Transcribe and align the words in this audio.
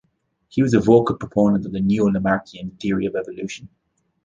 He 0.49 0.63
was 0.63 0.73
a 0.73 0.79
vocal 0.79 1.15
proponent 1.15 1.67
of 1.67 1.73
the 1.73 1.79
Neo-Lamarckian 1.79 2.71
theory 2.79 3.05
of 3.05 3.15
evolution. 3.15 3.69